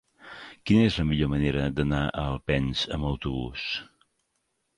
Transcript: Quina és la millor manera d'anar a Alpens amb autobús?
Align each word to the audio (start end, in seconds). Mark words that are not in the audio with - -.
Quina 0.69 0.85
és 0.91 0.95
la 1.01 1.03
millor 1.09 1.29
manera 1.33 1.67
d'anar 1.81 1.99
a 2.07 2.25
Alpens 2.31 2.83
amb 2.97 3.11
autobús? 3.11 3.69